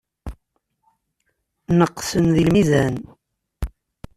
Neqsen 1.77 2.25
deg 2.35 2.45
lmizan. 2.49 2.95